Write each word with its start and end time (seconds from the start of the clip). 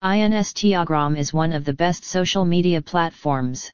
Instagram 0.00 1.18
is 1.18 1.32
one 1.32 1.52
of 1.52 1.64
the 1.64 1.72
best 1.72 2.04
social 2.04 2.44
media 2.44 2.80
platforms. 2.80 3.68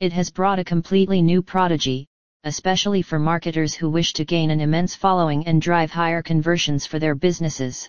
It 0.00 0.10
has 0.14 0.30
brought 0.30 0.58
a 0.58 0.64
completely 0.64 1.20
new 1.20 1.42
prodigy, 1.42 2.06
especially 2.44 3.02
for 3.02 3.18
marketers 3.18 3.74
who 3.74 3.90
wish 3.90 4.14
to 4.14 4.24
gain 4.24 4.50
an 4.50 4.62
immense 4.62 4.94
following 4.94 5.46
and 5.46 5.60
drive 5.60 5.90
higher 5.90 6.22
conversions 6.22 6.86
for 6.86 6.98
their 6.98 7.14
businesses. 7.14 7.86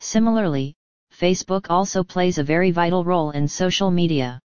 Similarly, 0.00 0.74
Facebook 1.14 1.66
also 1.68 2.02
plays 2.02 2.38
a 2.38 2.42
very 2.42 2.70
vital 2.70 3.04
role 3.04 3.32
in 3.32 3.46
social 3.46 3.90
media. 3.90 4.40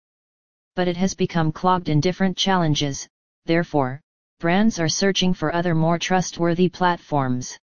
But 0.77 0.87
it 0.87 0.95
has 0.95 1.13
become 1.13 1.51
clogged 1.51 1.89
in 1.89 1.99
different 1.99 2.37
challenges, 2.37 3.05
therefore, 3.47 3.99
brands 4.39 4.79
are 4.79 4.87
searching 4.87 5.33
for 5.33 5.53
other 5.53 5.75
more 5.75 5.99
trustworthy 5.99 6.69
platforms. 6.69 7.57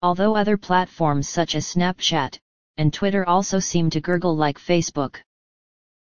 Although 0.00 0.36
other 0.36 0.56
platforms 0.56 1.28
such 1.28 1.54
as 1.54 1.66
Snapchat 1.66 2.38
and 2.76 2.92
Twitter 2.92 3.28
also 3.28 3.58
seem 3.58 3.90
to 3.90 4.00
gurgle 4.00 4.36
like 4.36 4.58
Facebook. 4.58 5.20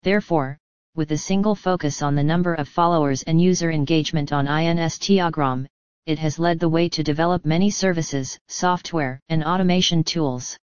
Therefore, 0.02 0.58
with 0.96 1.12
a 1.12 1.16
single 1.16 1.54
focus 1.54 2.02
on 2.02 2.14
the 2.14 2.24
number 2.24 2.54
of 2.54 2.68
followers 2.68 3.22
and 3.24 3.40
user 3.40 3.70
engagement 3.70 4.32
on 4.32 4.46
Instagram, 4.46 5.66
it 6.06 6.18
has 6.18 6.38
led 6.38 6.58
the 6.58 6.68
way 6.68 6.88
to 6.88 7.02
develop 7.02 7.44
many 7.44 7.70
services, 7.70 8.38
software, 8.48 9.20
and 9.28 9.44
automation 9.44 10.02
tools. 10.02 10.56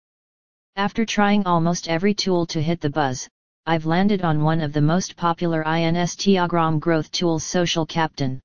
After 0.75 1.05
trying 1.05 1.45
almost 1.45 1.87
every 1.87 2.13
tool 2.13 2.45
to 2.47 2.61
hit 2.61 2.81
the 2.81 2.89
buzz, 2.89 3.27
I've 3.65 3.85
landed 3.85 4.21
on 4.23 4.43
one 4.43 4.61
of 4.61 4.73
the 4.73 4.81
most 4.81 5.15
popular 5.15 5.63
Instagram 5.63 6.79
growth 6.79 7.11
tools 7.11 7.43
Social 7.43 7.85
Captain. 7.85 8.39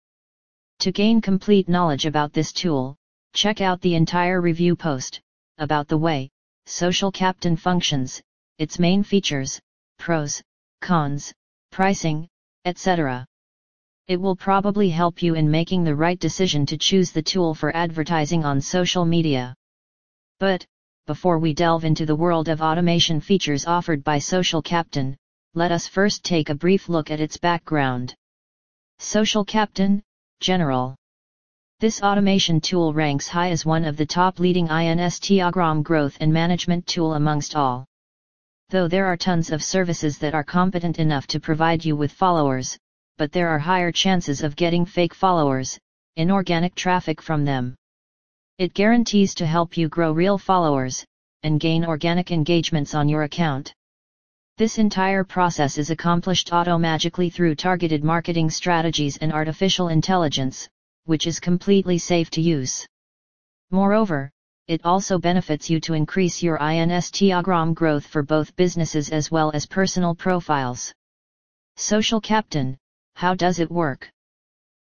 To 0.80 0.92
gain 0.92 1.20
complete 1.20 1.68
knowledge 1.68 2.06
about 2.06 2.32
this 2.32 2.52
tool, 2.52 2.96
check 3.34 3.60
out 3.60 3.80
the 3.80 3.94
entire 3.94 4.40
review 4.40 4.76
post, 4.76 5.20
about 5.58 5.88
the 5.88 5.98
way, 5.98 6.30
Social 6.66 7.10
Captain 7.10 7.56
functions, 7.56 8.20
its 8.58 8.78
main 8.78 9.02
features, 9.02 9.60
pros, 9.98 10.42
cons, 10.80 11.32
pricing, 11.70 12.28
etc. 12.64 13.26
It 14.06 14.20
will 14.20 14.36
probably 14.36 14.90
help 14.90 15.22
you 15.22 15.34
in 15.34 15.50
making 15.50 15.84
the 15.84 15.94
right 15.94 16.18
decision 16.18 16.66
to 16.66 16.76
choose 16.76 17.12
the 17.12 17.22
tool 17.22 17.54
for 17.54 17.74
advertising 17.76 18.44
on 18.44 18.60
social 18.60 19.04
media. 19.04 19.54
But, 20.38 20.66
before 21.06 21.38
we 21.38 21.54
delve 21.54 21.84
into 21.84 22.06
the 22.06 22.16
world 22.16 22.48
of 22.48 22.60
automation 22.60 23.20
features 23.20 23.66
offered 23.66 24.04
by 24.04 24.18
Social 24.18 24.62
Captain, 24.62 25.16
let 25.54 25.72
us 25.72 25.86
first 25.86 26.24
take 26.24 26.48
a 26.48 26.54
brief 26.54 26.88
look 26.88 27.10
at 27.10 27.20
its 27.20 27.36
background. 27.36 28.14
Social 28.98 29.44
Captain, 29.44 30.02
General. 30.40 30.96
This 31.80 32.02
automation 32.02 32.60
tool 32.60 32.92
ranks 32.92 33.26
high 33.26 33.48
as 33.48 33.64
one 33.64 33.86
of 33.86 33.96
the 33.96 34.04
top 34.04 34.38
leading 34.38 34.68
Instagram 34.68 35.82
growth 35.82 36.14
and 36.20 36.30
management 36.30 36.86
tool 36.86 37.14
amongst 37.14 37.56
all. 37.56 37.86
Though 38.68 38.86
there 38.86 39.06
are 39.06 39.16
tons 39.16 39.50
of 39.50 39.64
services 39.64 40.18
that 40.18 40.34
are 40.34 40.44
competent 40.44 40.98
enough 40.98 41.26
to 41.28 41.40
provide 41.40 41.82
you 41.82 41.96
with 41.96 42.12
followers, 42.12 42.76
but 43.16 43.32
there 43.32 43.48
are 43.48 43.58
higher 43.58 43.90
chances 43.90 44.42
of 44.42 44.56
getting 44.56 44.84
fake 44.84 45.14
followers, 45.14 45.78
inorganic 46.16 46.74
traffic 46.74 47.22
from 47.22 47.46
them. 47.46 47.74
It 48.58 48.74
guarantees 48.74 49.34
to 49.36 49.46
help 49.46 49.78
you 49.78 49.88
grow 49.88 50.12
real 50.12 50.36
followers, 50.36 51.02
and 51.44 51.58
gain 51.58 51.86
organic 51.86 52.30
engagements 52.30 52.94
on 52.94 53.08
your 53.08 53.22
account. 53.22 53.72
This 54.58 54.76
entire 54.76 55.24
process 55.24 55.78
is 55.78 55.88
accomplished 55.88 56.50
automagically 56.50 57.32
through 57.32 57.54
targeted 57.54 58.04
marketing 58.04 58.50
strategies 58.50 59.16
and 59.16 59.32
artificial 59.32 59.88
intelligence, 59.88 60.68
which 61.10 61.26
is 61.26 61.40
completely 61.40 61.98
safe 61.98 62.30
to 62.30 62.40
use. 62.40 62.86
Moreover, 63.72 64.30
it 64.68 64.80
also 64.84 65.18
benefits 65.18 65.68
you 65.68 65.80
to 65.80 65.94
increase 65.94 66.40
your 66.40 66.56
Instagram 66.58 67.74
growth 67.74 68.06
for 68.06 68.22
both 68.22 68.54
businesses 68.54 69.10
as 69.10 69.28
well 69.28 69.50
as 69.52 69.66
personal 69.66 70.14
profiles. 70.14 70.92
Social 71.76 72.20
Captain, 72.20 72.78
how 73.16 73.34
does 73.34 73.58
it 73.58 73.72
work? 73.72 74.08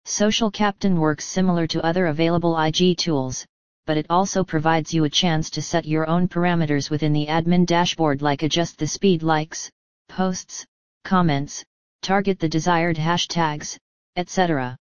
Social 0.05 0.51
Captain 0.51 0.99
works 0.99 1.25
similar 1.25 1.65
to 1.65 1.83
other 1.83 2.05
available 2.05 2.55
IG 2.55 2.97
tools, 2.97 3.43
but 3.87 3.97
it 3.97 4.05
also 4.07 4.43
provides 4.43 4.93
you 4.93 5.05
a 5.05 5.09
chance 5.09 5.49
to 5.49 5.59
set 5.59 5.85
your 5.85 6.07
own 6.07 6.27
parameters 6.27 6.91
within 6.91 7.13
the 7.13 7.25
admin 7.25 7.65
dashboard 7.65 8.21
like 8.21 8.43
adjust 8.43 8.77
the 8.77 8.85
speed 8.85 9.23
likes, 9.23 9.71
posts, 10.07 10.67
comments, 11.03 11.63
target 12.03 12.37
the 12.37 12.47
desired 12.57 12.97
hashtags, 12.97 13.75
etc. 14.15 14.77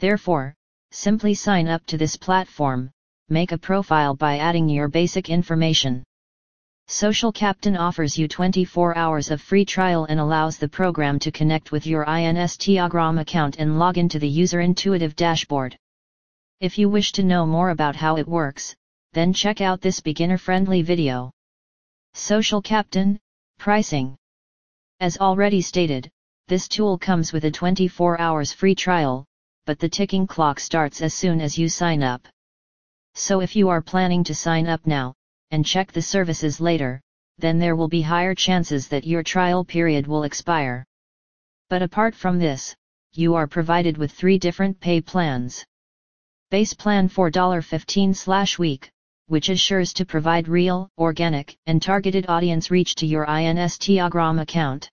Therefore, 0.00 0.54
simply 0.92 1.34
sign 1.34 1.68
up 1.68 1.84
to 1.84 1.98
this 1.98 2.16
platform, 2.16 2.90
make 3.28 3.52
a 3.52 3.58
profile 3.58 4.14
by 4.14 4.38
adding 4.38 4.66
your 4.66 4.88
basic 4.88 5.28
information. 5.28 6.02
Social 6.88 7.30
Captain 7.30 7.76
offers 7.76 8.16
you 8.18 8.26
24 8.26 8.96
hours 8.96 9.30
of 9.30 9.42
free 9.42 9.66
trial 9.66 10.06
and 10.06 10.18
allows 10.18 10.56
the 10.56 10.70
program 10.70 11.18
to 11.18 11.30
connect 11.30 11.70
with 11.70 11.86
your 11.86 12.06
Instagram 12.06 13.20
account 13.20 13.58
and 13.58 13.78
log 13.78 13.98
into 13.98 14.18
the 14.18 14.26
user 14.26 14.60
intuitive 14.60 15.14
dashboard. 15.16 15.76
If 16.60 16.78
you 16.78 16.88
wish 16.88 17.12
to 17.12 17.22
know 17.22 17.44
more 17.44 17.68
about 17.68 17.94
how 17.94 18.16
it 18.16 18.26
works, 18.26 18.74
then 19.12 19.34
check 19.34 19.60
out 19.60 19.82
this 19.82 20.00
beginner-friendly 20.00 20.80
video. 20.80 21.30
Social 22.14 22.62
Captain, 22.62 23.20
Pricing 23.58 24.16
As 24.98 25.18
already 25.18 25.60
stated, 25.60 26.10
this 26.48 26.68
tool 26.68 26.96
comes 26.96 27.34
with 27.34 27.44
a 27.44 27.50
24 27.50 28.18
hours 28.18 28.52
free 28.54 28.74
trial, 28.74 29.26
but 29.70 29.78
the 29.78 29.88
ticking 29.88 30.26
clock 30.26 30.58
starts 30.58 31.00
as 31.00 31.14
soon 31.14 31.40
as 31.40 31.56
you 31.56 31.68
sign 31.68 32.02
up. 32.02 32.26
So 33.14 33.40
if 33.40 33.54
you 33.54 33.68
are 33.68 33.80
planning 33.80 34.24
to 34.24 34.34
sign 34.34 34.66
up 34.66 34.84
now, 34.84 35.14
and 35.52 35.64
check 35.64 35.92
the 35.92 36.02
services 36.02 36.60
later, 36.60 37.00
then 37.38 37.60
there 37.60 37.76
will 37.76 37.86
be 37.86 38.02
higher 38.02 38.34
chances 38.34 38.88
that 38.88 39.06
your 39.06 39.22
trial 39.22 39.64
period 39.64 40.08
will 40.08 40.24
expire. 40.24 40.84
But 41.68 41.82
apart 41.82 42.16
from 42.16 42.40
this, 42.40 42.74
you 43.12 43.36
are 43.36 43.46
provided 43.46 43.96
with 43.96 44.10
three 44.10 44.40
different 44.40 44.80
pay 44.80 45.00
plans. 45.00 45.64
Base 46.50 46.74
plan 46.74 47.08
$4.15 47.08 48.58
week, 48.58 48.90
which 49.28 49.50
assures 49.50 49.92
to 49.92 50.04
provide 50.04 50.48
real, 50.48 50.88
organic, 50.98 51.56
and 51.68 51.80
targeted 51.80 52.28
audience 52.28 52.72
reach 52.72 52.96
to 52.96 53.06
your 53.06 53.24
Instagram 53.26 54.40
account. 54.42 54.90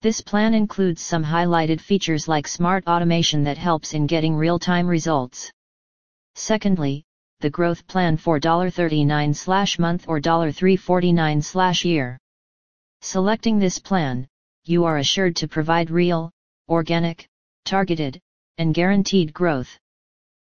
This 0.00 0.20
plan 0.20 0.54
includes 0.54 1.02
some 1.02 1.24
highlighted 1.24 1.80
features 1.80 2.28
like 2.28 2.46
smart 2.46 2.86
automation 2.86 3.42
that 3.42 3.58
helps 3.58 3.94
in 3.94 4.06
getting 4.06 4.36
real-time 4.36 4.86
results. 4.86 5.50
Secondly, 6.36 7.02
the 7.40 7.50
growth 7.50 7.84
plan 7.88 8.16
for 8.16 8.38
$39 8.38 9.78
month 9.80 10.04
or 10.06 10.20
$349 10.20 11.84
year. 11.84 12.16
Selecting 13.00 13.58
this 13.58 13.80
plan, 13.80 14.28
you 14.64 14.84
are 14.84 14.98
assured 14.98 15.34
to 15.34 15.48
provide 15.48 15.90
real, 15.90 16.30
organic, 16.68 17.26
targeted, 17.64 18.20
and 18.58 18.74
guaranteed 18.74 19.32
growth. 19.32 19.76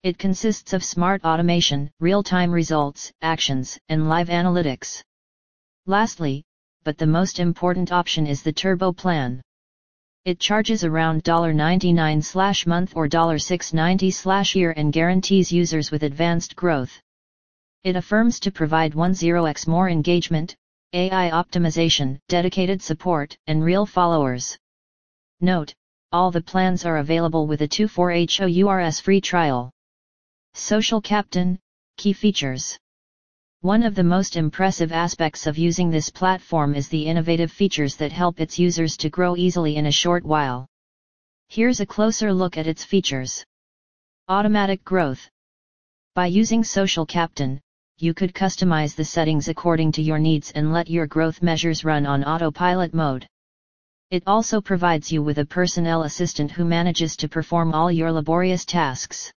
It 0.02 0.18
consists 0.18 0.74
of 0.74 0.84
smart 0.84 1.24
automation, 1.24 1.90
real-time 1.98 2.50
results, 2.50 3.10
actions, 3.22 3.78
and 3.88 4.06
live 4.06 4.28
analytics. 4.28 5.02
Lastly, 5.86 6.44
but 6.84 6.96
the 6.96 7.06
most 7.06 7.38
important 7.38 7.92
option 7.92 8.26
is 8.26 8.42
the 8.42 8.52
Turbo 8.52 8.92
plan. 8.92 9.42
It 10.24 10.38
charges 10.38 10.84
around 10.84 11.24
$99 11.24 12.66
month 12.66 12.92
or 12.96 13.08
$690 13.08 14.54
year 14.54 14.72
and 14.76 14.92
guarantees 14.92 15.50
users 15.52 15.90
with 15.90 16.02
advanced 16.02 16.56
growth. 16.56 17.00
It 17.84 17.96
affirms 17.96 18.38
to 18.40 18.50
provide 18.50 18.92
10x 18.92 19.66
more 19.66 19.88
engagement, 19.88 20.54
AI 20.92 21.30
optimization, 21.30 22.18
dedicated 22.28 22.82
support, 22.82 23.36
and 23.46 23.64
real 23.64 23.86
followers. 23.86 24.58
Note, 25.40 25.74
all 26.12 26.30
the 26.30 26.42
plans 26.42 26.84
are 26.84 26.98
available 26.98 27.46
with 27.46 27.62
a 27.62 27.68
24HOURS 27.68 29.00
free 29.00 29.20
trial. 29.20 29.70
Social 30.54 31.00
Captain, 31.00 31.58
Key 31.96 32.12
Features 32.12 32.78
One 33.62 33.82
of 33.82 33.94
the 33.94 34.02
most 34.02 34.36
impressive 34.36 34.90
aspects 34.90 35.46
of 35.46 35.58
using 35.58 35.90
this 35.90 36.08
platform 36.08 36.74
is 36.74 36.88
the 36.88 37.04
innovative 37.04 37.52
features 37.52 37.94
that 37.96 38.10
help 38.10 38.40
its 38.40 38.58
users 38.58 38.96
to 38.96 39.10
grow 39.10 39.36
easily 39.36 39.76
in 39.76 39.84
a 39.84 39.92
short 39.92 40.24
while. 40.24 40.66
Here's 41.48 41.80
a 41.80 41.84
closer 41.84 42.32
look 42.32 42.56
at 42.56 42.66
its 42.66 42.84
features. 42.84 43.44
Automatic 44.28 44.82
Growth 44.82 45.28
By 46.14 46.28
using 46.28 46.64
Social 46.64 47.04
Captain, 47.04 47.60
you 47.98 48.14
could 48.14 48.32
customize 48.32 48.94
the 48.94 49.04
settings 49.04 49.48
according 49.48 49.92
to 49.92 50.02
your 50.02 50.18
needs 50.18 50.52
and 50.52 50.72
let 50.72 50.88
your 50.88 51.06
growth 51.06 51.42
measures 51.42 51.84
run 51.84 52.06
on 52.06 52.24
autopilot 52.24 52.94
mode. 52.94 53.26
It 54.10 54.22
also 54.26 54.62
provides 54.62 55.12
you 55.12 55.22
with 55.22 55.36
a 55.36 55.44
personnel 55.44 56.04
assistant 56.04 56.50
who 56.50 56.64
manages 56.64 57.14
to 57.18 57.28
perform 57.28 57.74
all 57.74 57.92
your 57.92 58.10
laborious 58.10 58.64
tasks. 58.64 59.30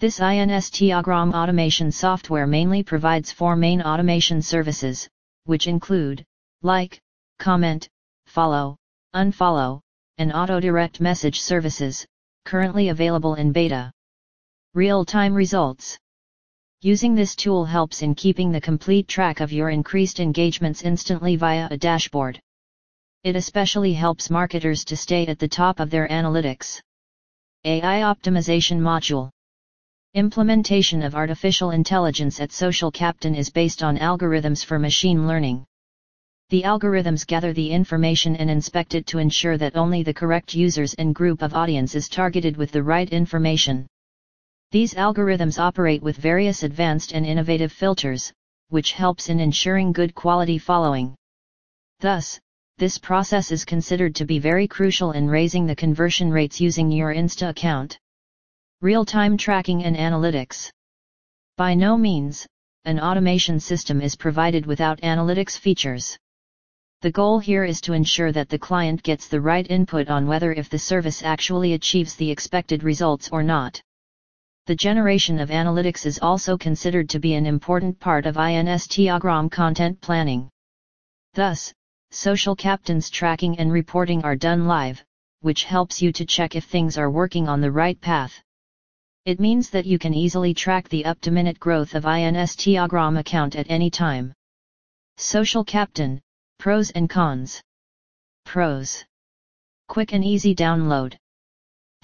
This 0.00 0.18
Instagram 0.18 1.32
automation 1.32 1.92
software 1.92 2.48
mainly 2.48 2.82
provides 2.82 3.30
four 3.30 3.54
main 3.54 3.80
automation 3.80 4.42
services, 4.42 5.08
which 5.44 5.68
include, 5.68 6.24
like, 6.62 7.00
comment, 7.38 7.88
follow, 8.26 8.76
unfollow, 9.14 9.80
and 10.18 10.32
auto 10.32 10.58
direct 10.58 11.00
message 11.00 11.40
services, 11.40 12.04
currently 12.44 12.88
available 12.88 13.36
in 13.36 13.52
beta. 13.52 13.92
Real-time 14.74 15.32
results. 15.32 15.96
Using 16.82 17.14
this 17.14 17.36
tool 17.36 17.64
helps 17.64 18.02
in 18.02 18.16
keeping 18.16 18.50
the 18.50 18.60
complete 18.60 19.06
track 19.06 19.38
of 19.38 19.52
your 19.52 19.70
increased 19.70 20.18
engagements 20.18 20.82
instantly 20.82 21.36
via 21.36 21.68
a 21.70 21.76
dashboard. 21.76 22.40
It 23.22 23.36
especially 23.36 23.92
helps 23.92 24.28
marketers 24.28 24.84
to 24.86 24.96
stay 24.96 25.24
at 25.28 25.38
the 25.38 25.48
top 25.48 25.78
of 25.78 25.90
their 25.90 26.08
analytics. 26.08 26.80
AI 27.64 28.00
Optimization 28.00 28.80
Module 28.80 29.30
Implementation 30.16 31.02
of 31.02 31.16
artificial 31.16 31.72
intelligence 31.72 32.40
at 32.40 32.52
Social 32.52 32.92
Captain 32.92 33.34
is 33.34 33.50
based 33.50 33.82
on 33.82 33.98
algorithms 33.98 34.64
for 34.64 34.78
machine 34.78 35.26
learning. 35.26 35.64
The 36.50 36.62
algorithms 36.62 37.26
gather 37.26 37.52
the 37.52 37.72
information 37.72 38.36
and 38.36 38.48
inspect 38.48 38.94
it 38.94 39.06
to 39.08 39.18
ensure 39.18 39.58
that 39.58 39.74
only 39.74 40.04
the 40.04 40.14
correct 40.14 40.54
users 40.54 40.94
and 40.94 41.16
group 41.16 41.42
of 41.42 41.54
audience 41.54 41.96
is 41.96 42.08
targeted 42.08 42.56
with 42.56 42.70
the 42.70 42.84
right 42.84 43.10
information. 43.10 43.88
These 44.70 44.94
algorithms 44.94 45.58
operate 45.58 46.00
with 46.00 46.16
various 46.16 46.62
advanced 46.62 47.10
and 47.10 47.26
innovative 47.26 47.72
filters, 47.72 48.32
which 48.68 48.92
helps 48.92 49.28
in 49.30 49.40
ensuring 49.40 49.90
good 49.90 50.14
quality 50.14 50.58
following. 50.58 51.16
Thus, 51.98 52.38
this 52.78 52.98
process 52.98 53.50
is 53.50 53.64
considered 53.64 54.14
to 54.14 54.24
be 54.24 54.38
very 54.38 54.68
crucial 54.68 55.10
in 55.10 55.26
raising 55.28 55.66
the 55.66 55.74
conversion 55.74 56.30
rates 56.30 56.60
using 56.60 56.92
your 56.92 57.12
Insta 57.12 57.48
account. 57.48 57.98
Real-time 58.84 59.38
tracking 59.38 59.82
and 59.84 59.96
analytics. 59.96 60.68
By 61.56 61.72
no 61.72 61.96
means, 61.96 62.46
an 62.84 63.00
automation 63.00 63.58
system 63.58 64.02
is 64.02 64.14
provided 64.14 64.66
without 64.66 65.00
analytics 65.00 65.58
features. 65.58 66.18
The 67.00 67.10
goal 67.10 67.38
here 67.38 67.64
is 67.64 67.80
to 67.80 67.94
ensure 67.94 68.30
that 68.32 68.50
the 68.50 68.58
client 68.58 69.02
gets 69.02 69.26
the 69.26 69.40
right 69.40 69.66
input 69.70 70.10
on 70.10 70.26
whether 70.26 70.52
if 70.52 70.68
the 70.68 70.78
service 70.78 71.22
actually 71.22 71.72
achieves 71.72 72.14
the 72.14 72.30
expected 72.30 72.82
results 72.82 73.30
or 73.32 73.42
not. 73.42 73.80
The 74.66 74.76
generation 74.76 75.40
of 75.40 75.48
analytics 75.48 76.04
is 76.04 76.18
also 76.20 76.58
considered 76.58 77.08
to 77.08 77.18
be 77.18 77.36
an 77.36 77.46
important 77.46 77.98
part 77.98 78.26
of 78.26 78.36
Instagram 78.36 79.50
content 79.50 79.98
planning. 80.02 80.50
Thus, 81.32 81.72
Social 82.10 82.54
Captain's 82.54 83.08
tracking 83.08 83.58
and 83.58 83.72
reporting 83.72 84.22
are 84.24 84.36
done 84.36 84.66
live, 84.66 85.02
which 85.40 85.64
helps 85.64 86.02
you 86.02 86.12
to 86.12 86.26
check 86.26 86.54
if 86.54 86.66
things 86.66 86.98
are 86.98 87.10
working 87.10 87.48
on 87.48 87.62
the 87.62 87.72
right 87.72 87.98
path. 87.98 88.43
It 89.24 89.40
means 89.40 89.70
that 89.70 89.86
you 89.86 89.98
can 89.98 90.14
easily 90.14 90.54
track 90.54 90.88
the 90.88 91.04
up-to-minute 91.04 91.58
growth 91.58 91.94
of 91.94 92.04
Instagram 92.04 93.18
account 93.18 93.56
at 93.56 93.70
any 93.70 93.90
time. 93.90 94.32
Social 95.16 95.64
Captain, 95.64 96.20
Pros 96.58 96.90
and 96.90 97.08
Cons 97.08 97.62
Pros 98.44 99.04
Quick 99.88 100.12
and 100.12 100.24
easy 100.24 100.54
download 100.54 101.16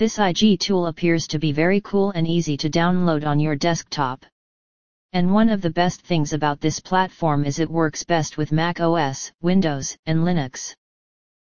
this 0.00 0.18
IG 0.18 0.58
tool 0.58 0.86
appears 0.86 1.26
to 1.26 1.38
be 1.38 1.52
very 1.52 1.78
cool 1.82 2.10
and 2.12 2.26
easy 2.26 2.56
to 2.56 2.70
download 2.70 3.26
on 3.26 3.38
your 3.38 3.54
desktop. 3.54 4.24
And 5.12 5.30
one 5.34 5.50
of 5.50 5.60
the 5.60 5.68
best 5.68 6.00
things 6.00 6.32
about 6.32 6.58
this 6.58 6.80
platform 6.80 7.44
is 7.44 7.58
it 7.58 7.68
works 7.68 8.02
best 8.02 8.38
with 8.38 8.50
Mac 8.50 8.80
OS, 8.80 9.30
Windows, 9.42 9.98
and 10.06 10.20
Linux. 10.20 10.74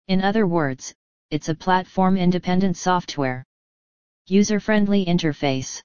In 0.09 0.21
other 0.21 0.49
words, 0.49 0.93
it's 1.31 1.49
a 1.49 1.55
platform-independent 1.55 2.77
software. 2.77 3.45
User-friendly 4.33 5.07
interface. 5.07 5.83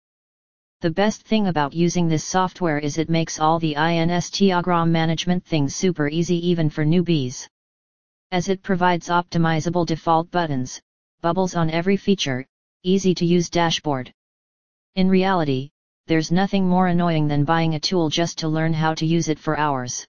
The 0.82 0.92
best 0.92 1.24
thing 1.24 1.48
about 1.48 1.74
using 1.74 2.08
this 2.08 2.24
software 2.24 2.78
is 2.78 3.00
it 3.00 3.10
makes 3.10 3.40
all 3.40 3.58
the 3.58 3.74
Instagram 3.74 4.90
management 4.92 5.44
things 5.44 5.76
super 5.76 6.08
easy 6.08 6.48
even 6.48 6.70
for 6.70 6.86
newbies. 6.86 7.48
As 8.32 8.48
it 8.48 8.62
provides 8.62 9.08
optimizable 9.08 9.84
default 9.88 10.30
buttons, 10.30 10.80
bubbles 11.22 11.56
on 11.56 11.72
every 11.72 11.98
feature, 11.98 12.46
easy 12.84 13.16
to 13.16 13.26
use 13.26 13.50
dashboard. 13.50 14.14
In 14.94 15.10
reality, 15.10 15.72
there's 16.06 16.32
nothing 16.32 16.70
more 16.70 16.90
annoying 16.90 17.28
than 17.28 17.46
buying 17.46 17.74
a 17.74 17.80
tool 17.80 18.12
just 18.12 18.38
to 18.38 18.48
learn 18.48 18.74
how 18.74 18.94
to 18.94 19.08
use 19.08 19.28
it 19.28 19.40
for 19.40 19.58
hours. 19.58 20.06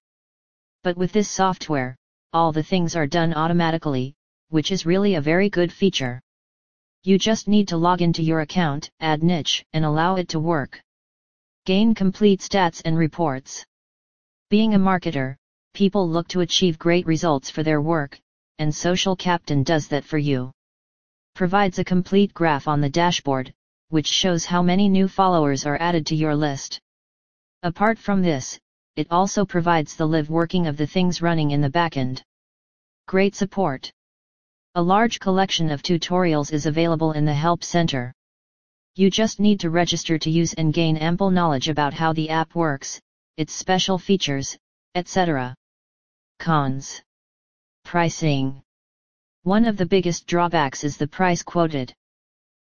But 0.83 0.95
with 0.95 1.11
this 1.11 1.27
software, 1.27 1.95
all 2.33 2.51
the 2.51 2.61
things 2.61 2.95
are 2.95 3.07
done 3.07 3.33
automatically, 3.33 4.13
which 4.49 4.71
is 4.71 4.85
really 4.85 5.15
a 5.15 5.21
very 5.21 5.49
good 5.49 5.73
feature. 5.73 6.21
You 7.07 7.17
just 7.17 7.47
need 7.47 7.69
to 7.69 7.77
log 7.77 8.01
into 8.01 8.21
your 8.21 8.41
account, 8.41 8.91
add 8.99 9.23
niche, 9.23 9.63
and 9.71 9.85
allow 9.85 10.17
it 10.17 10.27
to 10.27 10.41
work. 10.41 10.81
Gain 11.65 11.95
complete 11.95 12.41
stats 12.41 12.81
and 12.83 12.97
reports. 12.97 13.65
Being 14.49 14.73
a 14.73 14.77
marketer, 14.77 15.37
people 15.73 16.09
look 16.09 16.27
to 16.27 16.41
achieve 16.41 16.77
great 16.77 17.07
results 17.07 17.49
for 17.49 17.63
their 17.63 17.79
work, 17.79 18.19
and 18.59 18.75
Social 18.75 19.15
Captain 19.15 19.63
does 19.63 19.87
that 19.87 20.03
for 20.03 20.17
you 20.17 20.51
provides 21.33 21.79
a 21.79 21.85
complete 21.85 22.33
graph 22.33 22.67
on 22.67 22.81
the 22.81 22.89
dashboard, 22.89 23.53
which 23.87 24.07
shows 24.07 24.43
how 24.43 24.61
many 24.61 24.89
new 24.89 25.07
followers 25.07 25.65
are 25.65 25.79
added 25.79 26.05
to 26.07 26.15
your 26.15 26.35
list. 26.35 26.77
Apart 27.63 27.97
from 27.97 28.21
this, 28.21 28.59
it 28.97 29.07
also 29.11 29.45
provides 29.45 29.95
the 29.95 30.05
live 30.05 30.29
working 30.29 30.67
of 30.67 30.75
the 30.75 30.87
things 30.87 31.21
running 31.21 31.51
in 31.51 31.61
the 31.61 31.69
backend. 31.69 32.21
Great 33.07 33.33
support. 33.33 33.93
A 34.77 34.87
large 34.95 35.19
collection 35.19 35.71
of 35.71 35.81
tutorials 35.81 36.53
is 36.53 36.67
available 36.67 37.13
in 37.13 37.25
the 37.25 37.33
Help 37.33 37.63
Center. 37.63 38.13
You 38.93 39.09
just 39.09 39.39
need 39.39 39.59
to 39.61 39.71
register 39.71 40.19
to 40.19 40.29
use 40.29 40.53
and 40.53 40.71
gain 40.71 40.97
ample 40.97 41.31
knowledge 41.31 41.67
about 41.67 41.95
how 41.95 42.13
the 42.13 42.29
app 42.29 42.53
works, 42.53 43.01
its 43.37 43.53
special 43.53 43.97
features, 43.97 44.55
etc. 44.93 45.55
Cons. 46.37 47.01
Pricing. 47.85 48.61
One 49.41 49.65
of 49.65 49.77
the 49.77 49.85
biggest 49.87 50.27
drawbacks 50.27 50.83
is 50.83 50.95
the 50.95 51.07
price 51.07 51.41
quoted. 51.41 51.91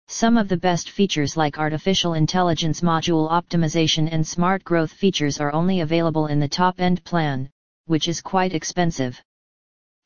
Some 0.07 0.37
of 0.37 0.47
the 0.47 0.55
best 0.55 0.91
features 0.91 1.35
like 1.35 1.59
artificial 1.59 2.13
intelligence 2.13 2.79
module 2.79 3.29
optimization 3.29 4.07
and 4.09 4.25
smart 4.25 4.63
growth 4.63 4.93
features 4.93 5.41
are 5.41 5.51
only 5.51 5.81
available 5.81 6.27
in 6.27 6.39
the 6.39 6.47
top-end 6.47 7.03
plan, 7.03 7.49
which 7.87 8.07
is 8.07 8.21
quite 8.21 8.53
expensive. 8.53 9.21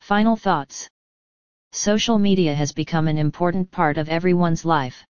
Final 0.00 0.34
thoughts. 0.34 0.88
Social 1.74 2.18
media 2.18 2.54
has 2.54 2.70
become 2.70 3.08
an 3.08 3.16
important 3.16 3.70
part 3.70 3.96
of 3.96 4.10
everyone's 4.10 4.66
life. 4.66 5.02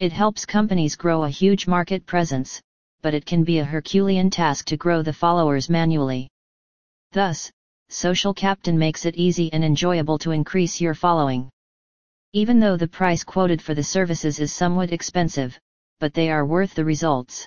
It 0.00 0.12
helps 0.12 0.46
companies 0.46 0.96
grow 0.96 1.24
a 1.24 1.28
huge 1.28 1.66
market 1.66 2.06
presence, 2.06 2.58
but 3.02 3.12
it 3.12 3.26
can 3.26 3.44
be 3.44 3.58
a 3.58 3.64
Herculean 3.64 4.30
task 4.30 4.64
to 4.66 4.78
grow 4.78 5.02
the 5.02 5.12
followers 5.12 5.68
manually. 5.68 6.30
Thus, 7.12 7.50
Social 7.90 8.32
Captain 8.32 8.78
makes 8.78 9.04
it 9.04 9.16
easy 9.16 9.52
and 9.52 9.62
enjoyable 9.62 10.18
to 10.20 10.30
increase 10.30 10.80
your 10.80 10.94
following. 10.94 11.50
Even 12.32 12.60
though 12.60 12.78
the 12.78 12.88
price 12.88 13.22
quoted 13.22 13.60
for 13.60 13.74
the 13.74 13.84
services 13.84 14.40
is 14.40 14.54
somewhat 14.54 14.90
expensive, 14.90 15.58
but 16.00 16.14
they 16.14 16.30
are 16.30 16.46
worth 16.46 16.74
the 16.74 16.84
results. 16.84 17.46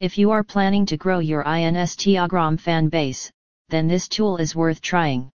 If 0.00 0.18
you 0.18 0.32
are 0.32 0.42
planning 0.42 0.86
to 0.86 0.96
grow 0.96 1.20
your 1.20 1.44
Instagram 1.44 2.58
fan 2.58 2.88
base, 2.88 3.30
then 3.68 3.86
this 3.86 4.08
tool 4.08 4.38
is 4.38 4.56
worth 4.56 4.80
trying. 4.80 5.30